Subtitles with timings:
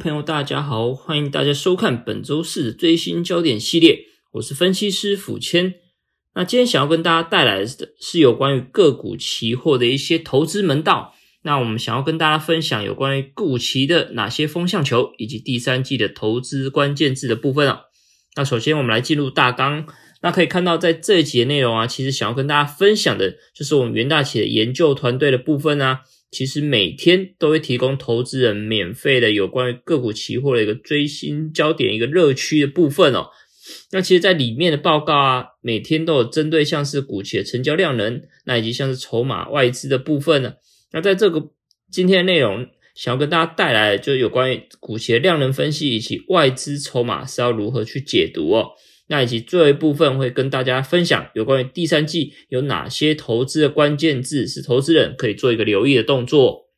[0.00, 5.74] 朋友，大家好，欢迎大家收看本周四的最新焦点系列，我是分析师辅谦。
[6.34, 7.66] 那今天想要跟大家带来的
[8.00, 11.14] 是有关于个股期货的一些投资门道。
[11.42, 17.82] 那我们想要跟大家分享有关于股期的哪些风向球，以及第三季的投资关键字的部分啊。
[18.36, 19.86] 那首先我们来进入大纲。
[20.22, 26.00] 那可以看到在这一节内容啊，其实想要跟大家分享的就是我们元大企的研究团队的部分啊。
[26.30, 33.30] 其实每天都会提供投资人免费的有关于个股期货的一个追新焦点、一个热区的部分哦。
[33.90, 40.54] 那其实，在里面的报告啊，每天都有针对像是股企的成交量能，那以及像是筹码外资的部分呢。
[40.92, 41.50] 那在这个
[41.90, 42.64] 今天的内容，
[42.94, 48.70] 想要跟大家带来的，就有关于股企的量能分析以及外资筹码是要如何去解读哦。
[49.10, 56.68] 那以及最后一部分会跟大家分享有关于第三季有哪些投资的关键字是投资人可以做一个留意的动作。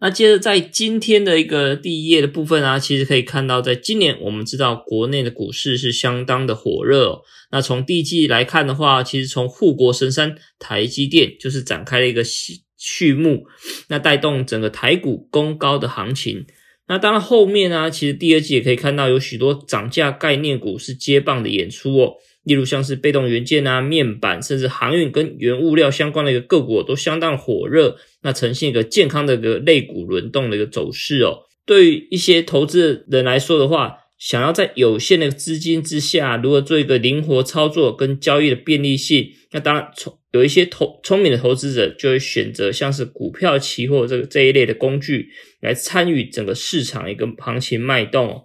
[0.00, 7.20] 那接着在今天的一个第一页的部分啊，其实可以看到，在今年我们知道国内的股市是相当的火热。
[7.50, 13.44] 那从第一季来看的话，其实从护国神山台积电就是展开了一个序序幕，
[13.88, 16.46] 那带动整个台股攻高的行情。
[16.88, 22.14] 那当然，后面呢，其实第二季也可以看到有许多涨价概念股是接棒的演出哦。
[22.42, 31.42] 例如像是被动元件啊、面板，甚至航运跟原物料相关的一个个股都相当火热，那呈现一个健康的一个类股轮动的一个走势哦。
[31.64, 45.28] 对于一些投资人来说的话，想要在有限的资金之下，如何做一个灵活操作跟交易的便利性，那当然从有一些投聪明的投资者就会选择像是股票、期货这个这一类的工具
[45.60, 48.44] 来参与整个市场一个行情脉动。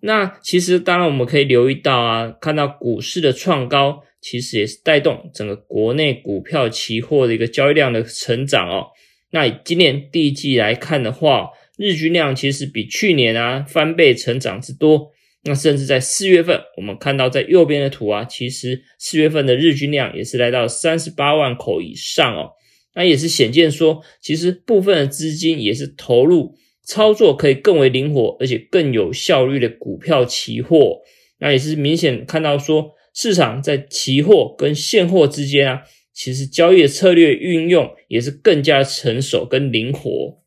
[0.00, 8.86] 那其实当然我们可以留意到啊，看到股市的创高，其实也是带动整个国内股票、期货的一个交易量的成长哦。
[9.32, 15.10] 那以今年第一季来看的话，日均量其实比去年啊翻倍成长之多。
[15.44, 22.50] 那甚至在四月份，我们看到在右边的图啊，其实四月份的日均量也是来到三十八万口以上哦。
[22.94, 30.98] 那也是显见说，其实部分的资金也是投入操作可以更为灵活，而且更有效率的股票期货。
[31.38, 35.82] 那也是明显看到说，市场在期货跟现货之间啊，
[36.12, 40.42] 其实交易的策略运用也是更加成熟跟灵活。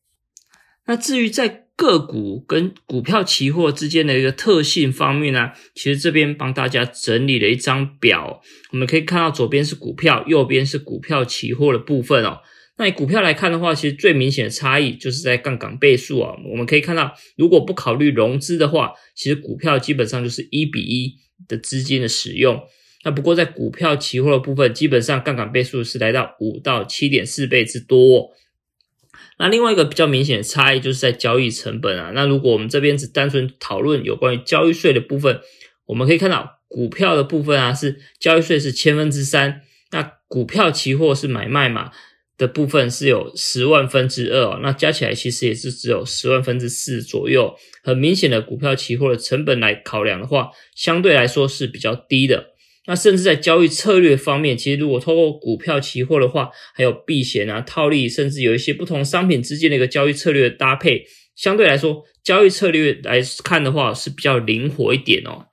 [0.88, 8.40] 那至于在个股跟股票期货之间的一个特性方面呢，其实这边帮大家整理了一张表，
[8.72, 12.42] 我们可以看到左边是股票，右边是股票期货的部分哦。
[12.78, 16.36] 那以股票来看的话，其实最明显的差异就是在杠杆倍数啊。
[16.52, 21.16] 我们可以看到，如果不考虑融资的话，其实股票基本上就是一比一
[21.48, 22.62] 的资金的使用。
[23.03, 28.30] 那不过在股票期货的部分，基本上杠杆倍数是来到五到七点四倍之多。
[29.38, 32.12] 那另外一个比较明显的差异就是在交易成本啊。
[32.14, 35.40] 那如果我们这边只单纯讨论有关于交易税的部分，
[35.88, 39.62] 我们可以看到股票的部分啊是交易税是千分之三，
[39.92, 41.92] 那股票期货是买卖嘛
[42.38, 47.56] 的部分是有十万分之二哦，那加起来其实也是只有十万分之四左右。
[47.84, 52.50] 很明显的股票期货的成本来考量的话，相对来说是比较低的。
[52.88, 61.06] 那甚至在交易策略方面，其实如果透过股票期货的话，还有避险啊、套利，甚至有一些不同商品之间的一个交易策略的搭配，
[61.36, 65.46] 相对来说，交易策略来看的话是比较灵活一点哦。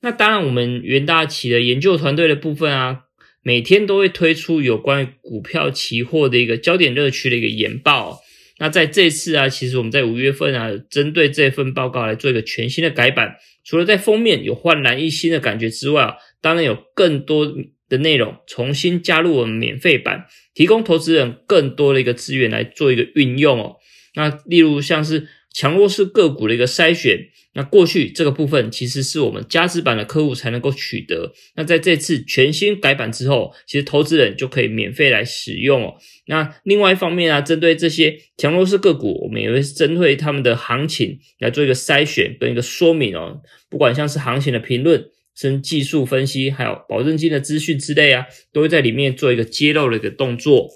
[0.00, 3.04] 那当然，我们元大企的研究团队的部分啊，
[3.42, 8.20] 每天都会推出有关于股票期货的一个焦点热区的一个研报。
[8.58, 13.36] 那在这次啊，其实我们在五月份啊，针对这份报告来做一个全新的改版。
[13.64, 17.46] 除了在封面有焕然一新的感觉之外啊，当然有更多
[17.88, 23.76] 的内容重新加入我们免费版，提供投资人更多的一个资源来做一个运用哦。
[24.14, 27.18] 那例如像是强弱势个股的一个筛选，
[27.54, 31.32] 那过去这个部分其实是我们加值版的客户才能够取得。
[31.56, 35.96] 那在这次全新改版之后，其实投资人就可以免费来使用哦。
[36.26, 43.40] 那另外一方面啊，针对这些强弱势个股，我们也会针对他们的行情来做一个筛选跟一个说明哦。
[43.68, 50.68] 不管像是行情的评论、甚至技术分析，还有保证金的资讯之类啊，都会在里面做一个揭露的一个动作。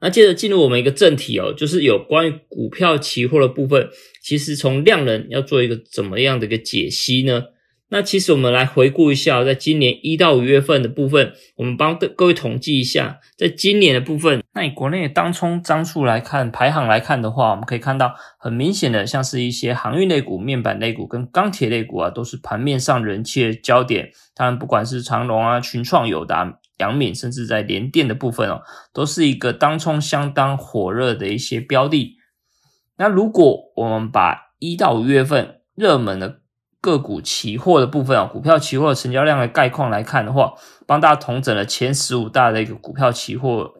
[0.00, 3.88] 那接着进入我们一个正题哦，就是有关于股票期货的部分，
[4.22, 7.44] 其实从量能要做一个怎么样的一个解析呢？
[7.90, 24.10] 那其实我们来回顾一下，在今年一到五月份的部分，我们帮各位统计一下，在今年的部分，那以国内的当冲张数来看，排行来看的话，我们可以看到很明显的，像是一些航运类股、面板类股跟钢铁类股啊，都是盘面上人气的焦点。
[24.36, 32.16] 当然，不管是长隆啊、群创、友达、阳敏，甚至在联电的部分哦，都是一个当冲相当火热的一些标的。
[32.96, 36.40] 那如果我们把一到五月份热门的
[36.80, 40.54] 个股期货的部分啊，股票期货成交量的概况来看的话，
[40.86, 43.74] 帮大家统整了前十五大的一个股票期货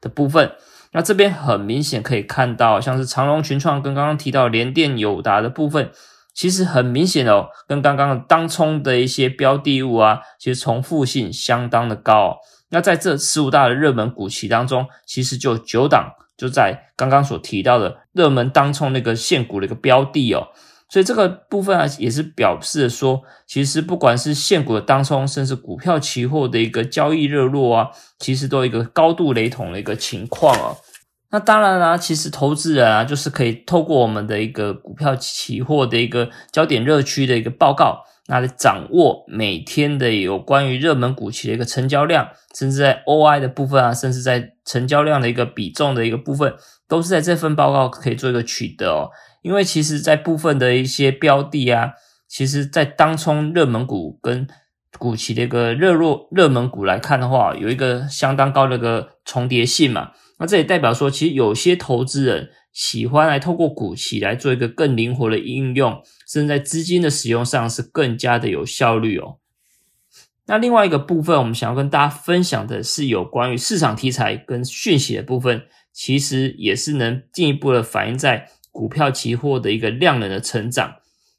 [0.00, 0.52] 的部分。
[0.92, 5.90] 那这边很明显可以看到，像是长隆群创跟刚刚提到联电友达的部分，
[6.36, 12.36] 其实很明显哦，跟刚刚当冲的一些标的物啊，其实重复性相当的高。
[12.68, 20.48] 那在这十五大的热门股期当中，其实就九档就在刚刚所提到的热门当冲那个现股的一个标的哦。
[20.88, 27.88] 所以这个部分啊，也是表示说，其实不管是现股的当冲，甚至股票期货的一个交易热络啊，
[28.18, 30.76] 其实都有一个高度雷同的一个情况啊。
[31.30, 46.54] 那当然啦，其实投资人啊，就是可以透过我们的一个股票期货的一个焦点热区的一个报告，那来掌握每天的有关于热门股期的一个成交量，甚至在 OI 的部分啊，甚至在成交量的一个比重的一个部分，
[46.88, 49.10] 都是在这份报告可以做一个取得哦。
[49.42, 51.92] 因为其实，在部分的一些标的啊，
[52.28, 54.46] 其实，在当冲热门股跟
[54.98, 60.12] 股期的一个热络热门股来看的话，有一个相当高的一个重叠性嘛。
[60.38, 69.38] 那这也代表说，其实有些投资人喜欢来透过股期来做一个更灵活的应用，甚至在资金的使用上是更加的有效率哦。
[70.46, 75.62] 那另外一个部分，我们想要跟大家分享的是有关于市场题材跟讯息的部分，
[75.92, 78.48] 其实也是能进一步的反映在。
[78.76, 80.96] 股票期货的一个量能的成长，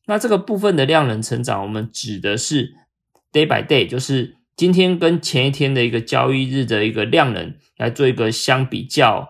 [0.07, 2.71] 那这个部分的量能成长，我们指的是
[3.31, 9.29] day by day，就是今天跟前一天的一个交易日的一个量能来做一个相比较。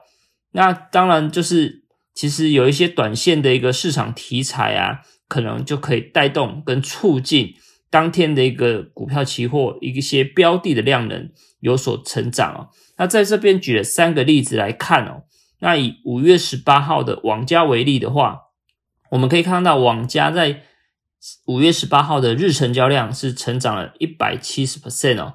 [0.53, 1.83] 那当然就是
[2.15, 7.53] 其实有一些短线的一个市场题材啊，可能就可以带动跟促进
[7.89, 12.69] 当天的一个股票期货一些标的的量能有所成长哦。
[12.97, 15.23] 那在这边举了三个例子来看哦。
[15.59, 18.41] 那以五月十八号的网家为例的话，
[19.12, 20.62] 我们可以看到网家在
[21.46, 25.34] 五月十八号的日成交量是成长了一百七十 percent 哦。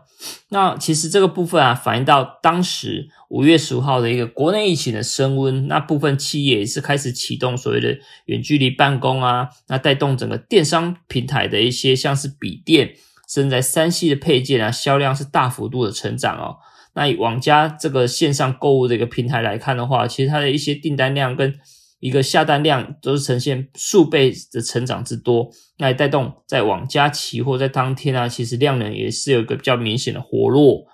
[0.50, 12.94] 那其实这个部分啊，反映到当时五月十五号的一个国内疫情的升温，那部分企业也是开始启动所谓的远距离办公啊，那带动整个电商平台的一些像是笔电，
[13.28, 16.58] 甚至在三 C 的配件啊，销量是大幅度的成长哦。
[16.94, 21.58] 那以网家这个线上购物的一个平台来看的话，其实它的一些订单量跟
[22.02, 30.84] 一个下单量都是呈现数倍的成长之多，那也带动在网家期货在当天啊，其实量能也是有一个比较明显的活络。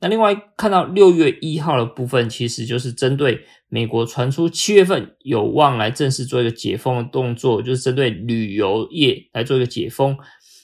[0.00, 10.16] 那另外看到六月一号的部分，其实就是针对美国传出七月份有望来正式做一个解封的动作，就是针对旅游业来做一个解封。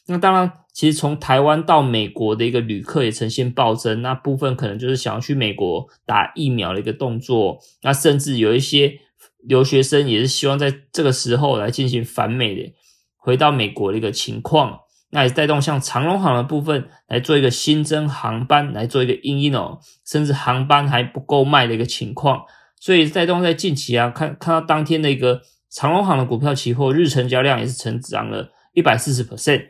[0.07, 0.53] 那当然。
[0.75, 8.99] 其实从台湾到美国的一个旅客也呈现暴增，那部分可能就是想要去美国打疫苗的一个动作，那甚至有一些
[9.43, 12.73] 留学生也是希望在这个时候来进行返美的，
[13.17, 14.81] 回到美国的一个情况，
[15.11, 22.45] 那也带动像长龙航的部分来做一个新增航班，来做一个应应哦，甚至航班还不够卖的一个情况，
[22.81, 29.67] 所以带动在近期啊，看看到当天的一个长龙航的股票期货日成交量也是成长了一百四十 percent。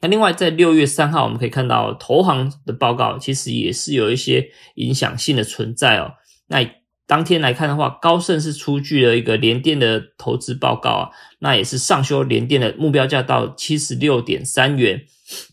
[0.00, 6.12] 那另外，在六月三号，我们可以看到投行的报告，其实也是有一些影响性的存在哦。
[6.48, 6.60] 那
[7.06, 15.02] 当天来看的话，高盛是出具了一个联电的投资报告啊，那也是上修联电的目标价到七十六点三元。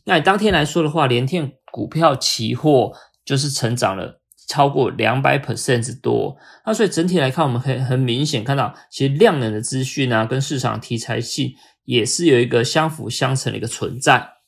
[0.05, 2.93] 那当天来说的话，联电股票期货
[3.25, 6.38] 就是成长了超过两百 percent 之多。
[6.65, 11.53] 那所以整体来看，我们可以很明显看到，其实量能的资讯啊，跟市场题材性
[11.84, 14.40] 也是有一个相辅相成的一个存在。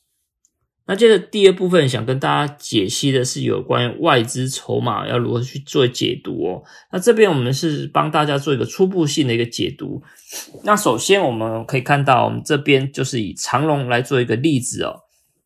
[0.86, 6.62] 那接着第二部分想跟大家解析的是有关于外资筹码要如何去做解读哦。
[6.92, 10.02] 那这边我们是帮大家做一个初步性的一个解读。
[10.64, 15.00] 那首先我们可以看到，我们这边就是以长龙来做一个例子哦。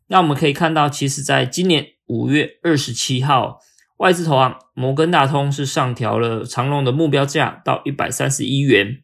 [0.08, 3.60] 那我们可以看到，其实在今年五月二十七号，
[3.98, 9.02] 外资投行摩根大通是上调了长龙的目标价到一百三十一元，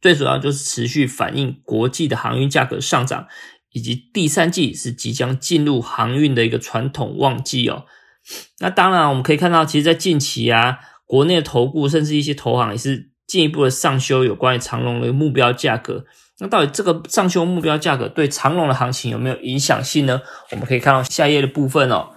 [0.00, 3.26] 最主要就是持续反映国际的航运价格上涨。
[3.74, 7.86] 以及第三季是即将进入航运的一个传统旺季哦。
[8.60, 16.04] 那当然，我们可以看到，其实，在近期啊，国内的投顾甚至一些投行也是进一步的上修有关于长龙的目标价格。
[16.38, 20.22] 那到底这个上修目标价格对长龙的行情有没有影响性呢？
[20.52, 22.10] 我们可以看到下页的部分哦。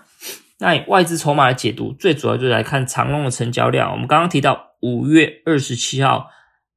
[0.59, 3.91] 那以外资筹码的解读，最主要就是来看长龙的成交量。
[3.91, 6.27] 我们刚刚提到五月二十七号，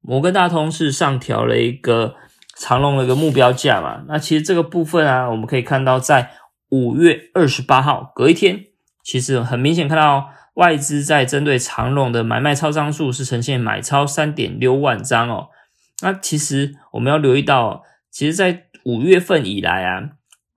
[0.01, 2.15] 摩根大通是上调了一个。
[2.61, 6.29] 长隆的一个目标价嘛，那其实这个部分啊，我们可以看到，在
[6.69, 8.65] 五月二十八号隔一天，
[9.03, 15.47] 其实很明显看到外资在针对长隆的买卖超张数是呈现买超三点六万张哦。
[16.03, 20.11] 那其实我们要留意到，其实，在五月份以来啊，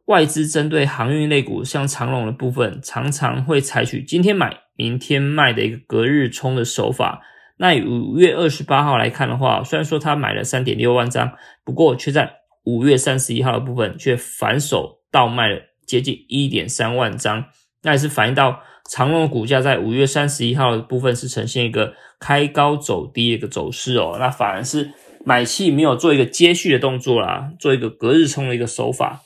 [0.04, 7.22] 外资针对航运类股，像长龙的部分，常常会采取今天买、明天卖的一个隔日冲的手法。
[7.56, 11.32] 那五月二十八号来看的话，虽然说他买了三点六万张，
[11.64, 17.44] 不过却在五月三十一号的部分却反手倒卖了接近一点三万张，
[17.82, 24.90] 那也是反映到长隆股价在五月三十一号的部分是呈现一个开高走低的一个走势哦，那反而是
[25.24, 29.22] 买气没有做一个接续的动作啦，做一个隔日冲的一个手法。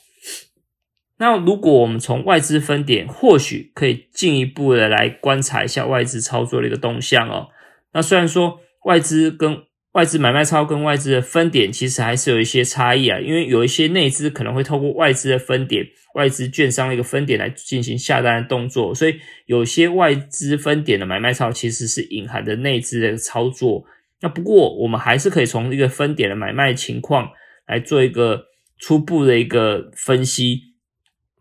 [1.17, 7.47] 那如果我们从外资分点，或许可以进一步的来观察一下外资操作的一个动向哦。
[7.93, 23.83] 那虽然说外资跟外资买卖超跟外资的分点其实还是有一些差异啊，因为有一些内资可能会透过外资的分点、外资券商的一个分点来进行下单的动作，所以有些外资分点的买卖超其实是隐含的内资的操作。
[24.21, 27.31] 那不过我们还是可以从一个分点的买卖情况
[27.65, 28.45] 来做一个
[28.77, 30.75] 初步的一个分析。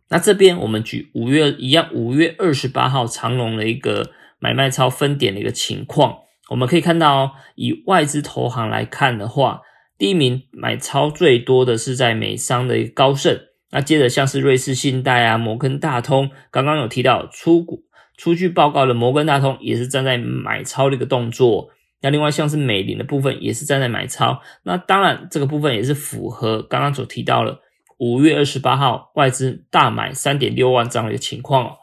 [0.08, 6.20] 那这边我们举五月一样，五月二十八号长隆的一个买卖超分点的一个情况。
[6.50, 9.60] 我们可以看到，以外资投行来看的话，
[9.98, 13.38] 第一名买超最多的是在美商的一个高盛，
[13.70, 17.84] 那接着像是瑞士信贷啊、摩根大通，刚刚有提到出股
[18.16, 21.68] 出具报告的摩根大通也是站在买超的一个动作，
[22.00, 27.60] 那另外像是美林的部分也是站在买超，那当然这个部分也是符合刚刚所提到了
[27.98, 31.76] 五月二十八号外资大买三点六万张的一个情况哦。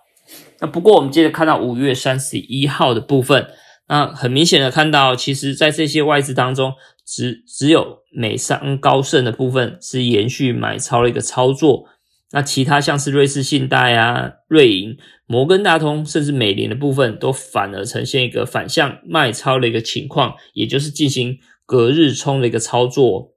[0.60, 3.48] 那不过我们接着看到五月三十一号的部分。
[3.88, 6.74] 那很明显的看到，其实，在这些外资当中，
[7.06, 11.86] 只只有美商高盛的部分是延续买超的一个操作。
[12.32, 23.36] 那其他像是瑞士信贷啊、瑞银、摩根大通，甚至美联的部分，都反而呈现一个反向卖超的一个情况，也就是进行隔日冲的一个操作。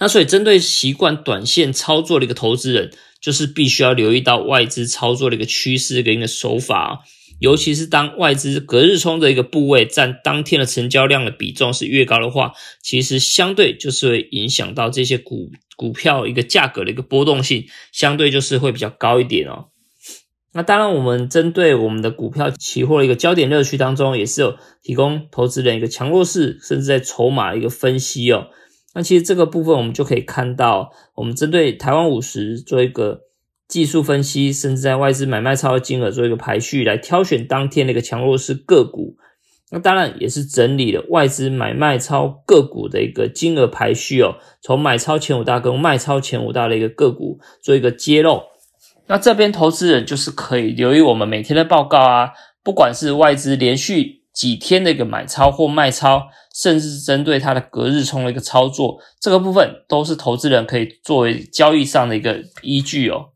[0.00, 7.04] 那所以，针对习惯短线操作的一个投资人，就是必须要留意到外资操作的一个趋势跟一个手法。
[7.40, 19.66] 尤其是当外资隔日冲的一个部位占当天的成交量的比重是越高的话，其实相对就是会影响到这些股股票一个价格的一个波动性，相对就是会比较高一点哦。
[20.52, 28.46] 那当然，我们针对我们的股票期货的一个焦点热区当中，也是有提供投资人一个强弱势，甚至在筹码一个分析哦。
[28.94, 33.22] 那其实这个部分我们就可以看到，我们针对台湾五十做一个。
[33.68, 39.16] 技术分析，甚至在外资买卖超的金额做一个排序，来挑选当天的一个强弱势个股。
[39.70, 48.42] 那当然也是整理了外资买卖超个股的一个金额排序哦，从买超前五大跟卖超前五大的一个个股做一个揭露。
[49.06, 52.30] 那这边投资人就是可以留意我们每天的报告啊，
[52.62, 63.30] 不管是外资连续几天的一个买超或卖超，甚至是针对它的隔日冲的一个操作，这个部分都是投资人可以作为交易上的一个依据哦。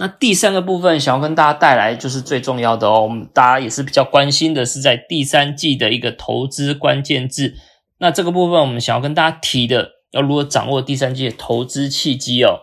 [0.00, 7.54] 那第三个部分想要跟大家带来就是最重要的哦，我们大家也是比较关心的是在第三季的一个投资关键字。
[7.98, 12.60] 那这个部分我们想要跟大家提的，要如何掌握第三季的投资契机哦？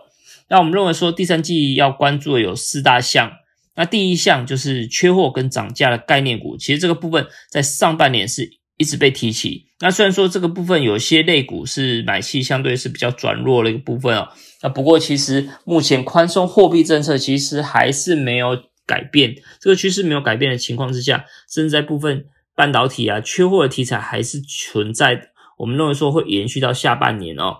[0.48, 3.30] 那我们认为说第三季要关注的有四大项。
[3.76, 9.66] 那第一项就是缺货跟涨价的概念股，其实这个部分在上半年是一直被提起。
[9.80, 14.28] 那虽然说这个部分有些类股是买气相对是比较转弱的一个部分哦。
[14.62, 22.24] 那不过，其实目前宽松货币政策其实还是没有改变，这个趋势没有改变的情况之下，甚至在部分
[22.56, 25.28] 半导体啊缺货的题材还是存在的。
[25.58, 27.58] 我们认为说会延续到下半年哦。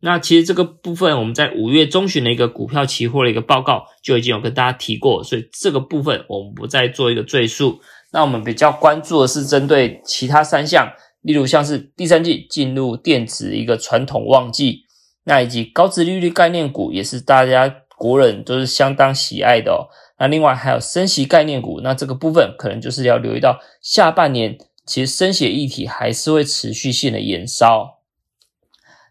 [0.00, 7.80] 那其实这个部分我们在五月中旬的一个股票期货的一个报告就已经有跟大家提过，所以这个部分我们不再做一个赘述。
[8.12, 14.86] 那我们比较关注的是针对其他三项，例如像是第三季进入电子一个传统旺季。
[15.24, 19.92] 那以及高值利率概念股也是大家国人都是相当喜爱的哦。
[20.18, 27.98] 那另外还有升息概念股，那这个部分可能就是要留意到下半年，其实升息议题还是会持续性的延烧。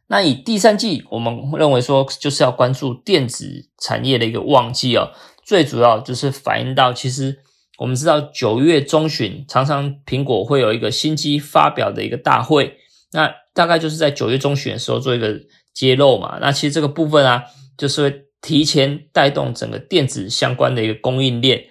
[0.08, 5.12] 那以第三季，我们认为说就是要关注电子产业的一个旺季哦。
[5.46, 7.40] 最主要就是反映到，其实
[7.78, 12.78] 我们知道九月中旬常常苹果会有一个新机发表的一个大会，
[13.14, 15.40] 那大概就是在九月中旬的时候做一个。
[15.78, 17.44] 揭露嘛，那其实这个部分啊，
[17.78, 21.66] 就是会提前带动整个电子相关的一个供应链。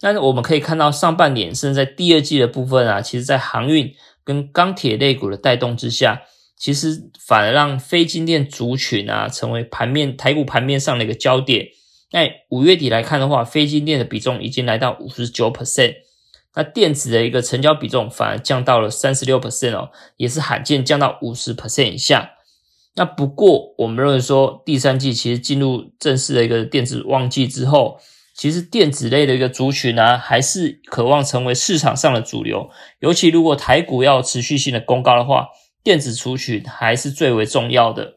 [0.00, 3.94] 那我们可以看到上半年甚至在第二季的部分啊，其实在航运
[4.24, 6.22] 跟钢铁类股的带动之下，
[6.58, 11.68] 其实反而让非金电族群啊成为盘面台股盘面上的一个焦点。
[12.14, 15.96] 那五月底来看的话，非金电的比重已经来到五十九 percent，
[16.54, 22.30] 那电子的一个成交比重反而降到了三十六 percent 哦，也是罕见降到五十 percent 以下。
[22.94, 27.98] 那不过我们认为说，第三季其实进入正式的一个电子旺季之后，
[28.36, 32.70] 其实电子类的一个族群呢，还是渴望成为市场上的主流。
[33.00, 35.48] 尤其如果台股要持续性的攻高的话，
[35.82, 38.14] 电子族群还是最为重要的。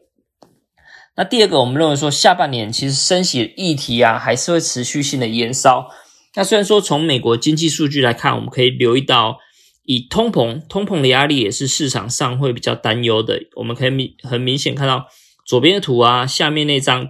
[1.18, 5.90] 那第二个，我们认为说，下半年其实升息议题啊，还是会持续性的延烧。
[6.36, 9.38] 那虽然说从美国经济数据来看，我们可以留意到，
[9.82, 13.40] 以通膨，通膨的压力也是市场上会比较担忧的。
[13.56, 15.08] 我们可以明很明显看到
[15.44, 17.08] 左边的图啊，下面那张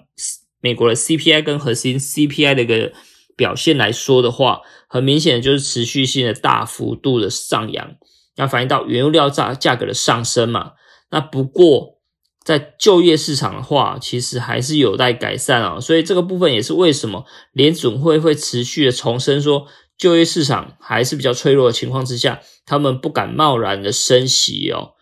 [0.62, 2.94] 美国的 CPI 跟核心 CPI 的一个
[3.36, 7.94] 表现来说的话，很明显的就是持续性的大幅度的上扬，
[8.38, 10.72] 那反映到原油料价价格的上升嘛。
[11.10, 11.97] 那不过。
[12.44, 19.66] 在就业市场的话，其实还是有待改善啊，所以这个部分也是为什么联准会会持续的重申说，
[19.98, 24.92] 就业市场还是比较脆弱的情况之下，他们不敢贸然的升息哦。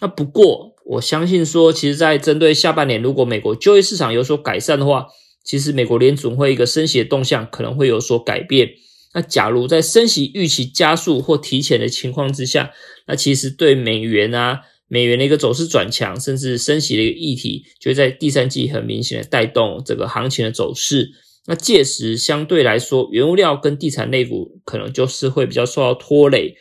[0.00, 5.06] 那不过我相信说，其实，在针对下半年，如果美国就业市场有所改善的话，
[5.44, 8.70] 其实美国联准会一个升息的动向可能会有所改变。
[9.14, 12.72] 那假如在升息预期加速或提前的情况之下，
[13.06, 14.62] 那其实对美元啊。
[14.88, 21.10] 美元的一个走势转强，甚至升息的一个议题，就会在第三季很明显的带动整个行情的走势。
[21.46, 26.56] 那届时相对来说，原物料跟地产类股可能就是会比较受到拖累，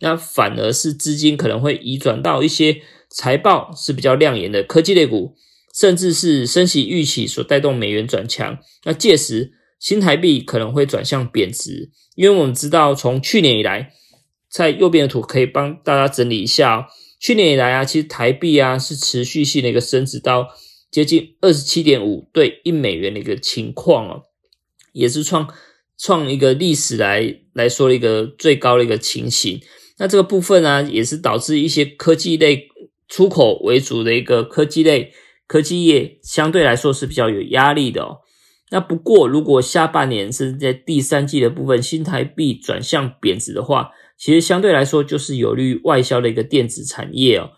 [0.00, 5.34] 那反而是资金可能会移转到一些财报是比较亮眼的科技类股，
[5.74, 8.58] 甚至是升息预期所带动美元转强。
[8.84, 13.92] 那届时新台币可能会转向贬值，因为我们知道从去年以来，
[14.50, 16.88] 在右边的图可以帮大家整理一下。
[17.18, 20.48] 去年以来啊，其实台币啊是持续性的一个升值到
[20.90, 24.22] 接近二十七点五对一美元的一个情况哦，
[24.92, 25.48] 也是创
[25.98, 29.60] 创一个历史来来说的一个最高的一个情形。
[29.98, 32.68] 那这个部分呢，也是导致一些科技类
[33.08, 35.12] 出口为主的一个科技类
[35.46, 38.18] 科技业相对来说是比较有压力的哦。
[38.70, 47.50] 那不过如果下半年是在第三季的部分，新台币转向贬值的话，其实相对来说，就是有利于外销的一个电子产业哦。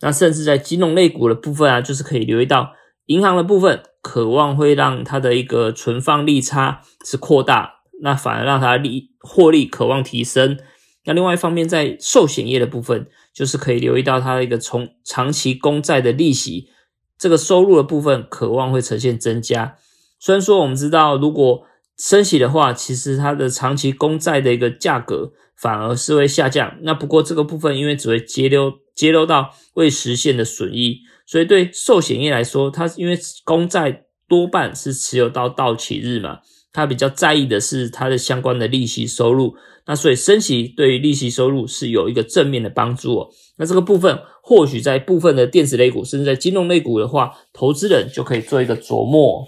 [0.00, 2.72] 那甚至在金融类股的部分啊，就是可以留意到
[3.06, 10.58] 银行的部分，渴望会让它的一个存放利差是扩大，那反而让它利获利渴望提升。
[11.04, 16.70] 那另外一方面，在寿险业的部分，就是可以留意到它的一个从长期公债的利息
[17.18, 19.76] 这个收入的部分，渴望会呈现增加。
[20.18, 21.66] 虽然说我们知道，如果
[21.98, 25.32] 升息的话，其实它的长期公债的一个价格。
[25.56, 26.76] 反而是会下降。
[26.82, 36.40] 那不过这个部分，因为只会揭露揭露到未实现的损益，所以对寿险业来说，它因为公债多半是持有到到期日嘛，
[36.72, 39.54] 它比较在意的是它的相关的利息收入。
[39.86, 43.28] 那所以升息对于利息收入是有一个正面的帮助哦。
[43.56, 49.46] 那这个部分或许在部分的电子类股，甚至在金融类股的话，投资人就可以做一个琢磨。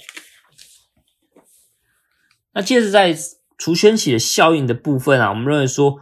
[2.57, 3.16] 那接着在。
[3.59, 5.99] 除宣起的效应的部分啊，我们认为说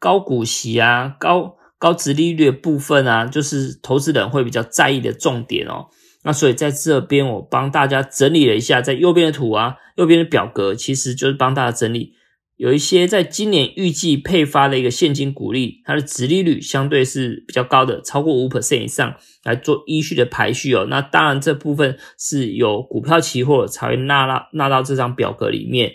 [0.00, 5.86] 高股息啊、高高值利率的部分啊，就是投资人会比较在意的重点哦。
[6.24, 12.14] 那所以在这边我帮大家整理了一下，在右边的图啊、右边的表格，其实就是帮大家整理
[12.58, 20.84] 有一些在今年预计配发的一个现金股利，它的值利率相对是比较高的，超过五 percent 以上来做依序的排序哦。
[20.90, 25.92] 那当然这部分是有股票期货才会纳到纳到这张表格里面。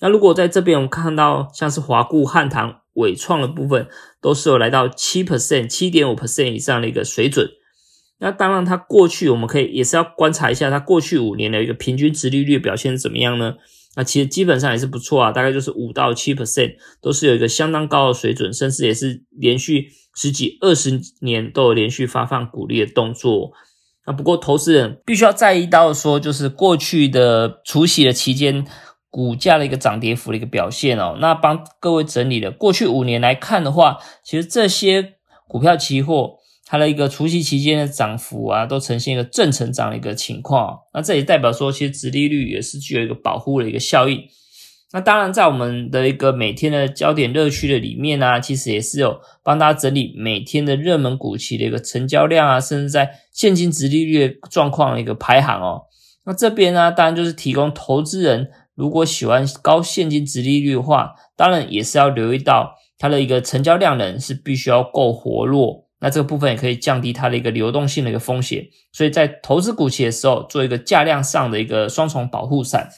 [0.00, 3.86] 那如果在这边我们看到像是华固、汉唐、伟创的部分，
[4.20, 7.48] 都是有来到七 percent、七点五 percent 以上的一个水准。
[8.18, 13.54] 那当然，它过去我们可以也是要观察一下它过去五年的一个平均值利率表现怎么样呢？
[13.96, 23.52] 那其实基本上也是不错啊，大概就是五到七 percent，都是有一个相当高的水准，甚至也是连续十几、二十年都有连续发放股利的动作。
[24.06, 28.66] 那不过投资人必须要在意到说，就是过去的除息的期间。
[29.14, 36.38] 股价的一个涨跌幅的一个表现哦，那帮各位整理了过去五年来看的话，其实这些股票期货
[36.72, 40.74] 它的一个除夕期间的涨幅啊，都呈现一个正成长的一个情况。
[40.94, 44.18] 那这也代表说，其实殖利率也是具有一个保护的一个效应。
[44.94, 55.82] 那当然，在我们的一个每天的焦点热区的里面呢，其实也是有帮大家整理每天的热门股期的一个成交量啊，甚至在现金殖利率状况的一个排行哦。
[56.24, 58.48] 那这边呢，当然就是提供投资人。
[58.74, 68.66] 如果喜欢高现金值利率的话，当然也是要留意到它的一个成交量能是必须要够活络，那这个部分也可以降低它的一个流动性的一个风险。
[68.92, 72.90] 所以在投资股期的时候，做一个价量上的一个双重保护伞。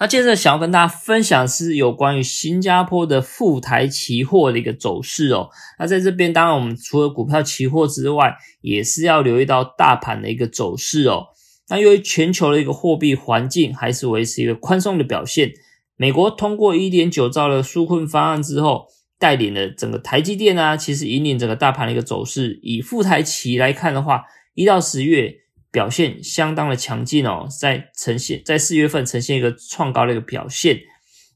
[0.00, 5.50] 那接着想要跟大家分享是有关于新加坡的富台期货的一个走势哦。
[5.78, 11.26] 那在这边，当然我们除了股票期货之外，也是要留意到大盘的一个走势哦。
[11.68, 15.52] 那由于全球的一个货币环境还是维持一个宽松的表现，
[15.96, 18.88] 美国通过一点九兆的纾困方案之后，
[19.24, 22.58] 带领了整个台积电啊，其实引领整个大盘的一个走势。
[22.62, 25.40] 以富台期来看的话，一到十月。
[25.74, 30.78] 表现相当的强劲哦，在呈现在四月份呈现一个创高的一个表现。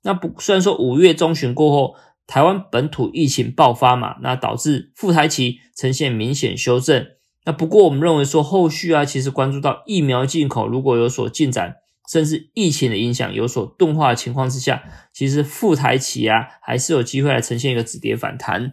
[0.05, 7.05] 那不虽然说五月中旬过后，台湾本土疫情爆发嘛，那导致富台期呈现明显修正。
[7.47, 11.75] 那不过我们认为说后续啊，其实关注到疫苗进口如果有所进展，
[12.09, 18.73] 甚至疫情的影响有所钝化的情况之下，其实富台企啊还是有机会来呈现一个止跌反弹。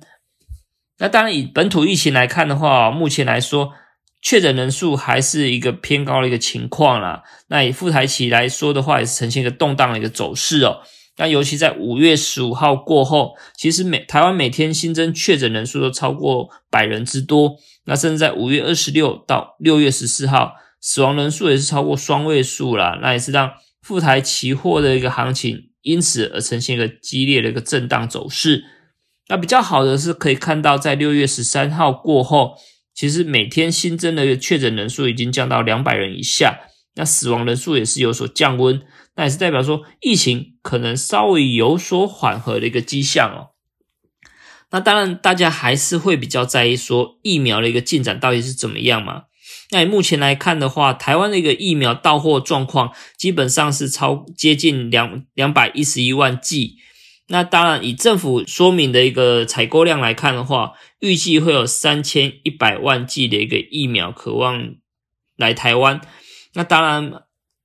[0.98, 3.74] 那当然以本土疫情来看的话，目前来说。
[4.22, 7.22] 确诊人数还是一个偏高的一个情况啦。
[7.50, 10.80] 那以富台企来说的话，也是呈现一个动荡的一个走势哦。
[11.18, 17.56] 那尤其在五月十五号过后，其实每台湾每天新增确诊人数都超过百人之多。
[17.86, 20.54] 那甚至在五月二十六到六月十四号，
[20.86, 23.00] 死亡人数也是超过双位数啦。
[23.02, 28.66] 那也是让富台期货的一个行情因此而呈现一个激烈的一个震荡走势。
[29.30, 32.56] 那比较好的是可以看到，在六月十三号过后。
[32.94, 36.60] 其实每天新增的确诊人数已经降到两百人以下，
[36.96, 38.82] 那死亡人数也是有所降温，
[39.18, 43.52] 那也是代表说疫情可能稍微有所缓和的一个迹象哦。
[44.72, 49.24] 那当然，大家还是会比较在意说疫苗的一个进展到底是怎么样嘛？
[49.72, 56.78] 那目前来看的话，台湾的一个疫苗到货状况基本上是超接近两两百一十一万剂。
[57.28, 64.76] 那当然，以政府说明的一个采购量来看的话，预计会有三千一百万剂的一个疫苗渴望
[65.36, 66.00] 来台湾。
[66.54, 67.24] 那当然，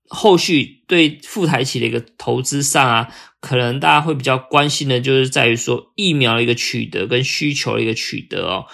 [0.09, 3.09] 后续对富台企的一个投资上啊，
[3.39, 8.65] 可能大家会比较关心的，就是在于说疫苗的一个取得跟需求的一个取得哦。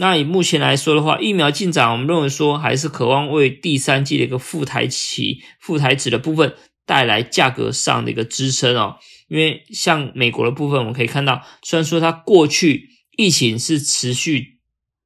[0.00, 6.54] 那以目前来说的话，疫苗进展，我们认为说还是渴望为第三季的一个富台企、富台指的部分
[6.86, 8.96] 带来价格上的一个支撑哦。
[9.26, 14.60] 因为像美国的部分，我们可以看到，虽然说它过去疫情是持续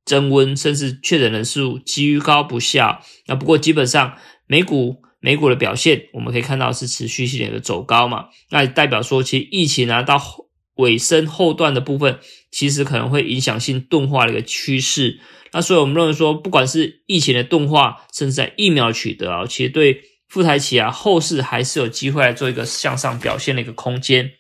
[0.05, 10.41] 增温，甚至确诊人数居高不下，那不过基本上美股美股的表现，我们可以看到是持续性的走高嘛，那代表说其实疫情啊到后
[10.76, 12.18] 尾声后段的部分，
[12.50, 15.20] 其实可能会影响性钝化的一个趋势。
[15.52, 20.02] 那所以我们认为说，不管是疫情的钝化，甚至在疫苗取得啊，其实对。
[20.32, 24.30] 富台企啊，后市还是有机会来做一个向上表现的一个空间。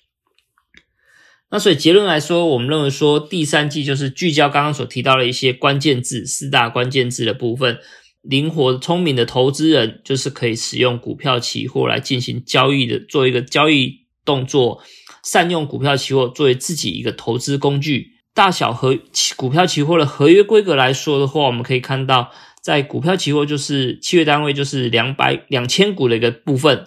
[1.50, 7.78] 那所以结论来说，我们认为说第三季就是聚焦刚刚所提到的一些关键字，四大关键字的部分，
[8.22, 14.82] 灵活聪明的投资人就是可以使用股票期货来进行交易的，做一个交易动作，
[15.24, 18.12] 善用股票期货作为自己一个投资工具。
[18.34, 18.98] 大小和
[19.36, 22.30] 股票期货的合约规格来说的话，我们可以看到。
[22.62, 26.86] 在股票期货就是契约单位就是两百两千股的一个部分，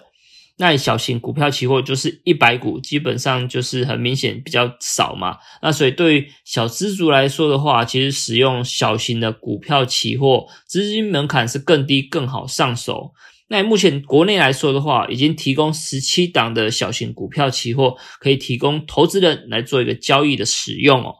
[0.56, 5.36] 那小型股票期货就是一百股，基本上就是很明显比较少嘛。
[5.60, 13.12] 那所以对于小资族来说的话，其实使用小型的股票期货，资金门槛是更低，更好上手。
[13.48, 21.14] 那目前国内来说的话，已经提供十七档的小型股票期货，可以提供投资人来做一个交易的使用哦。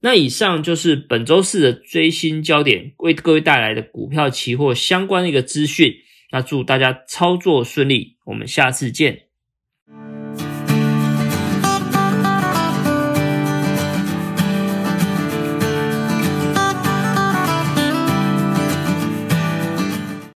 [0.00, 5.94] 那以上就是本周四的最新焦点，为各位带来的股票期货相关的一个资讯。
[6.32, 9.31] 那祝大家操作顺利，我们下次见。